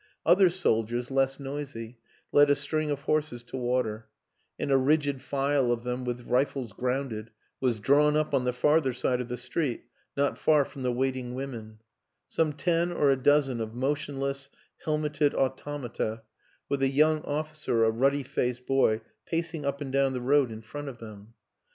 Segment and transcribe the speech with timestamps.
[0.25, 1.99] Other soldiers, less noisy,
[2.31, 4.07] led a string of horses to water;
[4.57, 8.93] and a rigid file of them with rifles grounded, was drawn up on the farther
[8.93, 9.85] side of the street
[10.17, 11.81] not far from the wait ing women;
[12.27, 14.49] some ten or a dozen of motionless
[14.85, 16.23] helmeted automata,
[16.67, 20.63] with a young officer, a ruddy faced boy, pacing up and down the road in
[20.63, 21.35] front of them.